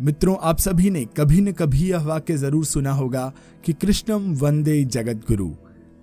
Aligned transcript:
मित्रों, 0.00 0.36
आप 0.40 0.58
सभी 0.58 0.90
ने 0.90 1.04
कभी 1.16 1.40
न 1.40 1.52
कभी 1.52 1.88
यह 1.90 2.02
वाक्य 2.02 2.36
ज़रूर 2.36 2.64
सुना 2.64 2.90
होगा 2.92 3.32
कि 3.64 3.72
कृष्णम 3.72 4.32
वंदे 4.34 4.82
जगत 4.84 5.24
गुरु 5.28 5.48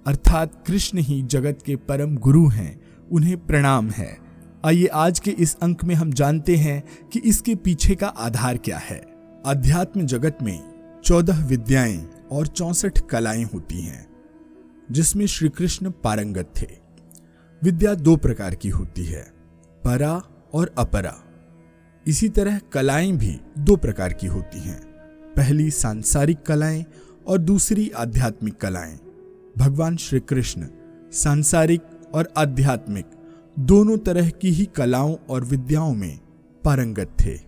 अर्थात 0.06 0.64
कृष्ण 0.68 1.00
ही 1.00 1.22
जगत 1.22 1.60
के 1.66 1.76
परम 1.76 2.16
गुरु 2.18 2.48
हैं, 2.48 2.80
उन्हें 3.12 3.38
प्रणाम 3.46 3.90
है। 3.90 4.18
आइए 4.66 4.86
आज 4.86 5.20
के 5.20 5.32
इस 5.32 5.56
अंक 5.56 5.84
में 5.84 5.94
हम 5.96 6.12
जानते 6.14 6.56
हैं 6.56 6.84
कि 7.14 7.20
इसके 7.20 7.56
पीछे 7.56 7.96
का 7.96 8.08
आधार 8.08 8.58
क्या 8.58 8.78
है। 8.78 8.98
अध्यात्म 9.46 10.06
जगत 10.06 10.38
में 10.42 10.60
चौदह 11.04 11.46
विद्याएँ 11.48 11.98
और 12.32 12.48
चौसठ 12.48 13.00
कलाएँ 13.10 13.44
होती 13.44 13.82
हैं, 13.82 14.08
जिसमें 14.92 15.26
श्री 15.26 15.50
कृष्ण 15.50 15.92
पारंगत 16.04 16.54
थे। 16.62 16.68
विद्या 17.62 17.94
दो 17.94 18.16
प्रकार 18.16 18.56
की 18.56 18.70
होती 18.70 19.06
है, 19.06 19.24
परा 19.84 20.22
और 20.54 20.74
अपरा। 20.78 21.16
इसी 22.08 22.30
तरह 22.30 22.60
कलाएँ 22.60 23.12
भी 23.12 23.42
दो 23.58 23.76
प्रकार 23.76 24.14
की 24.14 24.28
होती 24.28 24.60
हैं। 24.60 24.82
पहली 25.38 25.72
सांसारिक 25.72 26.44
कलाएँ 26.44 26.86
और 27.28 27.38
दूसरी 27.38 27.90
आध्यात्मिक 27.90 28.58
कलाएँ। 28.58 29.00
भगवान 29.58 29.98
श्री 29.98 30.20
कृष्ण 30.20 30.68
सांसारिक 31.12 31.82
और 32.14 32.34
आध्यात्मिक 32.38 33.06
दोनों 33.60 33.98
तरह 33.98 34.30
की 34.30 34.52
ही 34.52 34.66
कलाओं 34.66 35.16
और 35.30 35.46
विद्याओं 35.46 35.94
में 35.94 36.20
पारंगत 36.64 37.12
थे। 37.26 37.40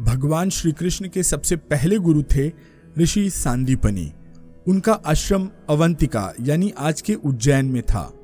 भगवान 0.00 0.50
श्री 0.50 0.72
कृष्ण 0.72 1.08
के 1.08 1.22
सबसे 1.22 1.56
पहले 1.56 1.98
गुरु 1.98 2.22
थे 2.22 2.52
ऋषि 2.98 3.30
सांदीपनी। 3.30 4.12
उनका 4.68 4.92
आश्रम 4.92 5.50
अवंतिका 5.70 6.32
यानी 6.40 6.72
आज 6.78 7.00
के 7.00 7.14
उज्जैन 7.14 7.66
में 7.66 7.82
था। 7.82 8.14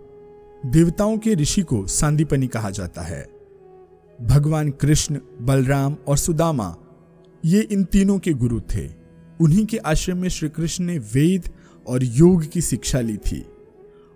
देवताओं 0.67 1.19
के 1.19 1.35
ऋषि 1.35 1.63
को 1.63 1.87
सांदीपनी 1.87 2.47
कहा 2.47 2.71
जाता 2.71 3.03
है। 3.03 3.38
भगवान 4.23 4.71
कृष्ण, 4.71 5.19
बलराम 5.41 5.97
और 6.09 6.17
सुदामा, 6.17 6.77
ये 7.45 7.61
इन 7.61 7.85
तीनों 7.85 8.19
के 8.19 8.33
गुरु 8.33 8.61
थे। 8.61 8.89
उन्हीं 9.41 9.67
के 9.67 9.77
आश्रम 9.77 10.19
में 10.19 10.29
श्री 10.29 10.49
कृष्ण 10.49 10.85
ने 10.85 10.99
वेद 10.99 11.49
और 11.87 12.05
योग 12.05 12.51
की 12.51 12.61
शिक्षा 12.61 13.01
ली 13.01 13.17
थी 13.17 13.47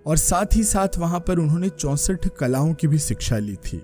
और 0.07 0.17
साथ 0.17 0.57
ही 0.57 0.65
साथ 0.65 0.99
वहाँ 0.99 1.21
पर 1.21 1.39
उन्होंने 1.39 1.69
चौसठ 1.69 2.29
कलाओं 2.39 2.75
की 2.75 2.87
भी 2.87 2.99
शिक्षा 2.99 3.39
ली 3.39 3.57
थी। 3.57 3.83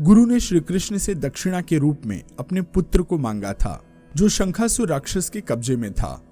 गुरु 0.00 0.26
ने 0.26 0.40
श्री 0.40 0.60
कृष्ण 0.60 0.98
से 0.98 1.14
दक्षिणा 1.14 1.60
के 1.60 1.78
रूप 1.78 2.00
में 2.06 2.22
अपने 2.38 2.62
पुत्र 2.62 3.02
को 3.02 3.18
मांगा 3.18 3.52
था, 3.52 3.84
जो 4.16 4.28
शंखासुर 4.28 4.88
राक्षस 4.88 5.30
के 5.30 5.40
कब्जे 5.40 5.76
में 5.76 5.92
था। 5.92 6.22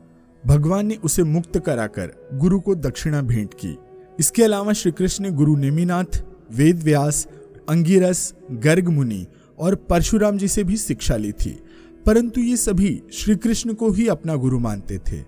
भगवान 0.46 0.86
ने 0.86 0.94
उसे 0.94 1.22
मुक्त 1.22 1.58
कराकर 1.58 2.28
गुरु 2.34 2.60
को 2.60 2.74
दक्षिणा 2.74 3.22
भेंट 3.22 3.54
की। 3.54 3.78
इसके 4.20 4.44
अलावा 4.44 4.72
श्री 4.72 4.92
कृष्ण 4.92 5.24
ने 5.24 5.30
गुरु 5.30 5.56
नेमिनाथ 5.56 6.24
वेद 6.52 6.82
व्यास 6.82 7.26
अंगिरस, 7.68 8.34
गर्ग 8.50 8.88
मुनि 8.88 9.26
और 9.58 9.74
परशुराम 9.74 10.38
जी 10.38 10.48
से 10.48 10.64
भी 10.64 10.76
शिक्षा 10.76 11.16
ली 11.16 11.32
थी। 11.32 11.62
परंतु 12.06 12.40
ये 12.40 12.56
सभी 12.56 13.02
श्री 13.12 13.36
कृष्ण 13.36 13.74
को 13.74 13.90
ही 13.90 14.08
अपना 14.08 14.34
गुरु 14.34 14.58
मानते 14.58 14.98
थे। 14.98 15.24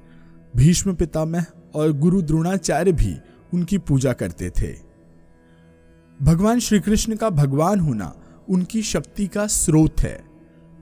भीष्म 0.56 0.94
पितामह 0.94 1.46
और 1.74 1.92
गुरु 1.92 2.22
द्रोणाचार्य 2.22 2.92
भी 2.92 3.16
उनकी 3.54 3.78
पूजा 3.78 4.12
करते 4.12 4.50
थे। 4.50 4.76
भगवान 6.22 6.58
श्री 6.58 6.80
कृष्ण 6.80 7.16
का 7.16 7.30
भगवान 7.30 7.80
होना 7.80 8.16
उनकी 8.48 8.82
शक्ति 8.82 9.26
का 9.26 9.46
स्रोत 9.46 10.00
है। 10.00 10.24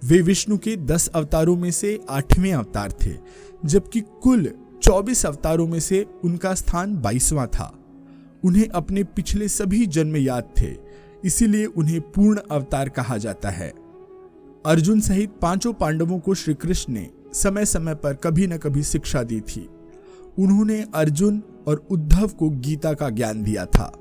वे 0.04 0.20
विष्णु 0.20 0.58
के 0.58 0.76
दस 0.76 1.08
अवतारों 1.08 1.56
में 1.56 1.70
से 1.70 2.00
आठवें 2.10 2.52
अवतार 2.52 2.92
थे, 3.06 3.14
जबकि 3.64 4.00
कुल 4.22 4.50
चौबीस 4.82 5.26
अवतारों 5.26 5.66
में 5.66 5.80
से 5.80 6.06
उनका 6.24 6.54
स्थान 6.54 6.96
बाईसवां 6.96 7.46
था। 7.46 7.78
उन्हें 8.44 8.68
अपने 8.68 9.04
पिछले 9.04 9.48
सभी 9.48 9.86
जन्म 9.86 10.16
याद 10.16 10.44
थे 10.60 10.92
इसीलिए 11.24 11.66
उन्हें 11.66 12.00
पूर्ण 12.00 12.40
अवतार 12.50 12.88
कहा 12.88 13.16
जाता 13.16 13.50
है। 13.50 13.72
अर्जुन 14.66 15.00
सहित 15.00 15.30
पाँचों 15.42 15.72
पांडवों 15.72 16.18
को 16.18 16.34
श्री 16.34 16.54
कृष्ण 16.54 16.92
ने 16.92 17.10
समय 17.32 17.64
समय 17.64 17.94
पर 17.94 18.14
कभी 18.14 18.46
न 18.46 18.56
कभी 18.56 18.82
शिक्षा 18.82 19.22
दी 19.22 19.40
थी। 19.40 19.68
उन्होंने 20.38 20.86
अर्जुन 20.94 21.42
और 21.68 21.86
उद्धव 21.90 22.28
को 22.28 22.50
गीता 22.50 22.92
का 22.92 23.08
ज्ञान 23.08 23.42
दिया 23.42 23.66
था। 23.66 23.98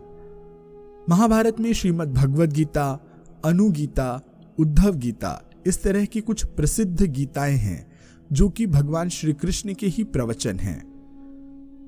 महाभारत 1.10 1.60
में 1.60 1.74
श्रीमद् 1.74 2.14
भगवद 2.14 2.54
गीता 2.54 3.00
अनुगीता 3.46 4.22
उद्धव 4.60 4.96
गीता, 4.96 5.50
इस 5.68 5.84
तरह 5.84 6.06
की 6.06 6.22
कुछ 6.22 6.46
प्रसिद्ध 6.46 7.02
गीताएँ 7.02 7.56
हैं, 7.56 7.92
जो 8.32 8.50
कि 8.50 8.68
भगवान 8.68 9.10
श्री 9.10 9.34
कृष्ण 9.34 9.74
के 9.74 9.88
ही 9.88 10.04
प्रवचन 10.04 10.60
हैं। 10.60 10.91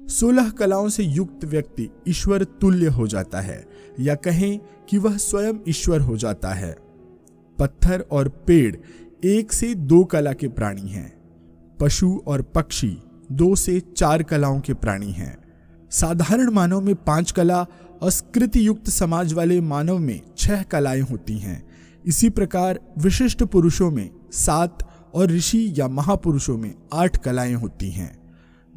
सोलह 0.10 0.50
कलाओं 0.50 0.90
से 0.90 1.04
युक्त 1.04 1.46
व्यक्ति 1.46 1.90
ईश्वर 2.08 2.44
तुल्य 2.44 2.88
हो 2.88 3.08
जाता 3.08 3.40
है, 3.40 3.68
या 4.00 4.16
कहें 4.16 4.60
कि 4.90 4.98
वह 4.98 5.18
स्वयं 5.18 5.54
ईश्वर 5.68 6.02
हो 6.02 6.18
जाता 6.18 6.54
है। 6.54 6.78
पत्थर 7.60 8.06
और 8.12 8.30
पेड़ 8.30 8.76
एक 9.26 9.54
से 9.54 9.76
दो 9.76 10.04
कला 10.04 10.34
के 10.34 10.48
प्राणी 10.48 10.90
हैं। 10.90 11.14
पशु 11.80 12.22
और 12.28 12.42
पक्षी 12.42 12.98
दो 13.32 13.56
से 13.56 13.80
चार 13.80 14.24
कलाओं 14.24 14.60
के 14.60 14.74
प्राणी 14.74 15.12
हैं। 15.12 15.38
साधारण 15.92 16.52
मानव 16.52 16.82
में 16.82 16.96
पाँच 16.96 17.32
कला 17.32 17.66
और 18.02 18.10
स्कृति 18.12 18.68
युक्त 18.68 18.90
समाज 18.90 19.34
वाले 19.34 19.62
मानव 19.62 19.98
में 19.98 20.22
छह 20.38 20.64
कलाएँ 20.64 21.02
होती 21.02 21.38
हैं। 21.38 21.68
इसी 22.06 22.30
प्रकार 22.30 22.80
विशिष्ट 22.98 23.44
पुरुषों 23.44 23.92
में 23.92 24.10
सात 24.32 24.88
और 25.14 25.28
ऋषि 25.28 25.74
या 25.78 25.88
महापुरुषों 25.88 26.58
में 26.58 26.76
आठ 26.94 27.18
कलाएँ 27.18 27.54
होती 27.54 27.90
हैं। 27.90 28.23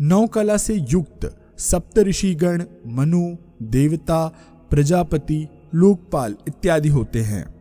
नौ 0.00 0.26
कला 0.26 0.56
से 0.56 0.74
युक्त 0.74 1.38
सप्त 1.58 1.98
ऋषिगण 1.98 2.64
मनु, 2.86 3.36
देवता, 3.62 4.28
प्रजापति, 4.70 5.48
लोकपाल 5.74 6.36
इत्यादि 6.48 6.88
होते 6.88 7.20
हैं। 7.20 7.54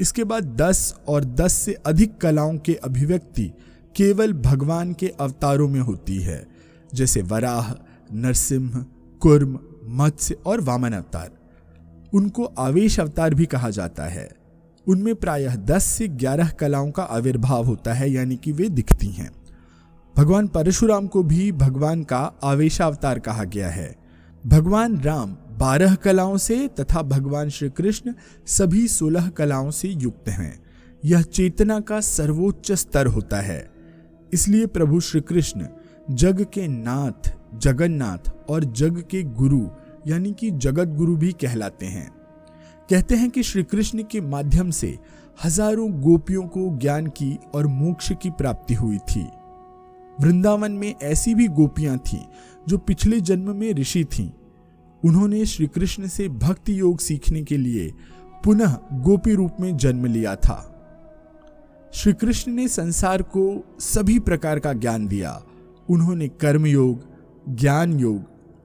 इसके 0.00 0.24
बाद 0.24 0.44
दस 0.44 0.96
और 1.08 1.24
दस 1.24 1.52
से 1.52 1.72
अधिक 1.72 2.18
कलाओं 2.18 2.58
के 2.58 2.74
अभिव्यक्ति 2.74 3.52
केवल 3.96 4.32
भगवान 4.32 4.92
के 4.92 5.08
अवतारों 5.08 5.68
में 5.68 5.80
होती 5.80 6.18
है, 6.18 6.46
जैसे 6.94 7.22
वराह, 7.22 7.72
नरसिंह, 8.12 8.86
कुर्म, 9.20 9.58
मत्स्य 9.84 10.36
और 10.46 10.60
वामन 10.60 10.92
अवतार। 10.92 11.30
उनको 12.14 12.44
आवेश 12.44 13.00
अवतार 13.00 13.34
भी 13.34 13.46
कहा 13.46 13.70
जाता 13.70 14.04
है। 14.04 14.30
उनमें 14.88 15.14
प्रायः 15.14 15.56
10 15.56 15.84
से 15.84 16.08
11 16.08 16.48
कलाओं 16.48 16.90
का 16.90 17.02
आविर्भाव 17.02 17.64
होता 17.64 17.92
है, 17.92 18.10
यानी 18.10 18.36
कि 18.36 18.52
वे 18.52 18.68
दिखती 18.68 19.06
हैं। 19.06 19.43
भगवान 20.16 20.48
परशुराम 20.48 21.06
को 21.06 21.22
भी 21.22 21.52
भगवान 21.52 22.02
का 22.04 22.18
आवेशावतार 22.42 23.18
कहा 23.18 23.44
गया 23.44 23.68
है। 23.68 23.96
भगवान 24.46 25.00
राम 25.00 25.36
बारह 25.58 25.94
कलाओं 25.94 26.36
से 26.36 26.68
तथा 26.68 27.02
भगवान 27.02 27.48
श्री 27.48 27.70
कृष्ण 27.70 28.14
सभी 28.46 28.88
सोलह 28.88 29.28
कलाओं 29.28 29.70
से 29.70 29.88
युक्त 29.88 30.28
हैं। 30.28 30.62
यह 31.04 31.22
चेतना 31.22 31.80
का 31.80 32.00
सर्वोच्च 32.00 32.72
स्तर 32.72 33.06
होता 33.06 33.40
है। 33.40 33.70
इसलिए 34.32 34.66
प्रभु 34.66 35.00
श्री 35.00 35.20
कृष्ण 35.20 35.66
जग 36.10 36.46
के 36.52 36.68
नाथ, 36.68 37.32
जगन्नाथ 37.58 38.50
और 38.50 38.64
जग 38.64 39.04
के 39.10 39.22
गुरु, 39.22 39.68
यानी 40.06 40.32
कि 40.32 40.50
जगत 40.50 40.88
गुरु 40.88 41.16
भी 41.16 41.32
कहलाते 41.32 41.86
हैं। 41.86 42.10
कहते 42.90 43.14
हैं 43.14 43.30
कि 43.30 43.42
श्री 43.42 43.62
कृष्ण 43.62 44.02
के 44.02 44.20
माध्यम 44.20 44.70
से 44.70 44.98
हज़ारों 45.44 45.92
गोपियों 46.00 46.42
को 46.42 46.78
ज्ञान 46.78 47.06
की 47.06 47.38
और 47.54 47.66
मोक्ष 47.66 48.12
की 48.22 48.30
प्राप्ति 48.30 48.74
हुई 48.74 48.98
थी। 48.98 49.28
वृंदावन 50.20 50.72
में 50.72 50.94
ऐसी 51.02 51.34
भी 51.34 51.48
गोपियाँ 51.48 51.98
थीं, 51.98 52.24
जो 52.68 52.78
पिछले 52.78 53.20
जन्म 53.20 53.56
में 53.56 53.74
ऋषि 53.74 54.04
थीं। 54.04 54.30
उन्होंने 55.04 55.46
श्री 55.46 55.66
कृष्ण 55.66 56.06
से 56.06 56.28
भक्ति 56.28 56.80
योग 56.80 56.98
सीखने 56.98 57.42
के 57.42 57.56
लिए 57.56 57.92
पुनः 58.44 58.76
गोपी 58.92 59.34
रूप 59.34 59.52
में 59.60 59.76
जन्म 59.76 60.06
लिया 60.06 60.36
था। 60.36 60.70
श्री 61.94 62.12
कृष्ण 62.12 62.52
ने 62.52 62.68
संसार 62.68 63.22
को 63.22 63.76
सभी 63.80 64.18
प्रकार 64.18 64.58
का 64.58 64.72
ज्ञान 64.72 65.06
दिया। 65.06 65.42
उन्होंने 65.90 66.28
कर्म 66.28 66.66
योग 66.66 67.06
ज्ञान 67.48 68.00
योग 68.00 68.22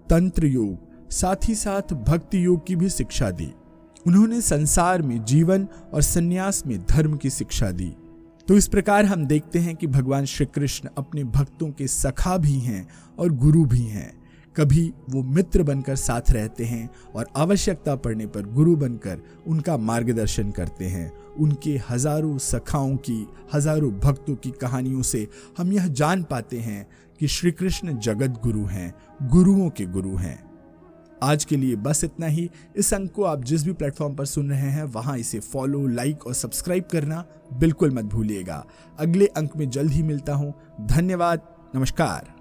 तंत्र 0.10 0.46
योग 0.46 0.90
साथ 1.12 1.36
ही 1.46 1.56
साथ 1.56 1.94
भक्ति 1.94 2.46
योग 2.46 2.68
की 2.68 2.76
भी 2.76 2.90
शिक्षा 2.90 3.32
दी। 3.32 3.54
उन्होंने 4.08 4.42
संसार 4.42 5.02
में 5.02 5.26
जीवन 5.26 5.68
और 5.94 6.02
संन्यास 6.02 6.64
में 6.68 6.86
धर्म 6.90 7.18
की 7.18 7.30
शिक्षा 7.30 7.72
दी। 7.72 7.94
तो 8.50 8.56
इस 8.58 8.68
प्रकार 8.68 9.06
हम 9.06 9.26
देखते 9.26 9.60
हैं 9.60 9.76
कि 9.76 9.88
भगवान 9.88 10.26
श्री 10.26 10.46
कृष्ण 10.46 10.90
अपने 10.98 11.24
भक्तों 11.24 11.70
के 11.72 11.88
सखा 11.88 12.38
भी 12.38 12.54
हैं 12.54 12.88
और 13.20 13.30
गुरु 13.30 13.66
भी 13.66 13.82
हैं। 13.82 14.12
कभी 14.56 14.94
वो 15.10 15.22
मित्र 15.24 15.64
बनकर 15.64 15.96
साथ 15.96 16.32
रहते 16.32 16.66
हैं 16.66 16.90
और 17.16 17.28
आवश्यकता 17.38 17.96
पड़ने 17.96 18.26
पर 18.26 18.46
गुरु 18.46 18.76
बनकर 18.76 19.22
उनका 19.48 19.78
मार्गदर्शन 19.78 20.52
करते 20.52 20.86
हैं। 20.86 21.12
उनके 21.36 21.80
हज़ारों 21.90 22.38
सखाओं 22.38 22.96
की, 22.96 23.28
हज़ारों 23.54 23.92
भक्तों 23.92 24.36
की 24.36 24.52
कहानियों 24.52 25.02
से 25.02 25.28
हम 25.58 25.74
यह 25.74 25.88
जान 25.88 26.24
पाते 26.24 26.60
हैं 26.60 26.88
कि 27.20 27.28
श्री 27.28 27.52
कृष्ण 27.52 27.98
जगत 28.00 28.42
गुरु 28.44 28.66
हैं, 28.66 28.94
गुरुओं 29.24 29.70
के 29.70 29.86
गुरु 29.86 30.16
हैं। 30.16 30.49
आज 31.24 31.46
के 31.46 31.58
लिए 31.58 31.76
बस 31.76 32.04
इतना 32.04 32.26
ही। 32.26 32.50
इस 32.76 32.94
अंक 32.94 33.12
को 33.12 33.24
आप 33.24 33.44
जिस 33.44 33.64
भी 33.64 33.74
प्लेटफॉर्म 33.74 34.16
पर 34.16 34.26
सुन 34.26 34.50
रहे 34.50 34.70
हैं, 34.70 34.84
वहाँ 34.84 35.18
इसे 35.18 35.40
फॉलो 35.40 35.88
लाइक 35.88 36.28
और 36.28 36.34
सब्सक्राइब 36.34 36.84
करना 36.84 37.26
बिल्कुल 37.54 37.92
मत 37.92 38.06
भूलिएगा। 38.06 38.66
अगले 39.00 39.26
अंक 39.26 39.58
में 39.58 39.70
जल्द 39.70 39.92
ही 39.92 40.04
मिलता 40.04 40.34
हूँ। 40.34 40.54
धन्यवाद। 40.82 41.42
नमस्कार। 41.76 42.39